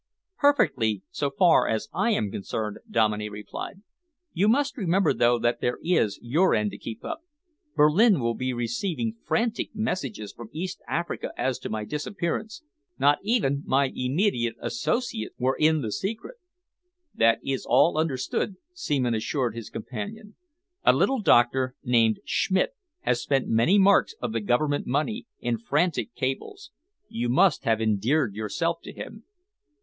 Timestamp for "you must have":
27.07-27.79